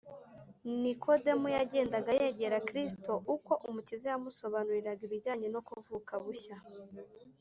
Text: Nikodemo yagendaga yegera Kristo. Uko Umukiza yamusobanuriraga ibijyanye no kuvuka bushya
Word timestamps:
Nikodemo 0.81 1.47
yagendaga 1.57 2.11
yegera 2.19 2.57
Kristo. 2.69 3.11
Uko 3.35 3.51
Umukiza 3.67 4.05
yamusobanuriraga 4.13 5.01
ibijyanye 5.07 5.47
no 5.55 5.61
kuvuka 5.67 6.11
bushya 6.23 6.55